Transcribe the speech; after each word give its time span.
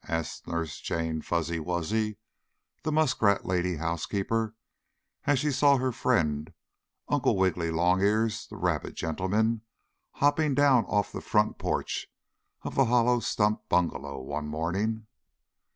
asked 0.07 0.47
Nurse 0.47 0.79
Jane 0.81 1.21
Fuzzy 1.21 1.59
Wuzzy, 1.59 2.17
the 2.81 2.91
muskrat 2.91 3.45
lady 3.45 3.75
housekeeper, 3.75 4.55
as 5.25 5.37
she 5.37 5.51
saw 5.51 5.77
her 5.77 5.91
friend, 5.91 6.51
Uncle 7.07 7.37
Wiggily 7.37 7.69
Longears, 7.69 8.47
the 8.47 8.55
rabbit 8.57 8.95
gentleman, 8.95 9.61
hopping 10.13 10.55
down 10.55 10.85
off 10.85 11.11
the 11.11 11.21
front 11.21 11.59
porch 11.59 12.07
of 12.63 12.73
the 12.73 12.85
hollow 12.85 13.19
stump 13.19 13.69
bungalow 13.69 14.19
one 14.21 14.47
morning. 14.47 15.05